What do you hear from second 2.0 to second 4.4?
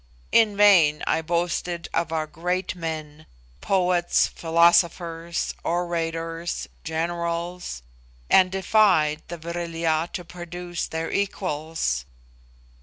our great men poets,